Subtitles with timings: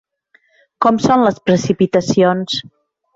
[0.85, 2.57] Com són les precipitacions?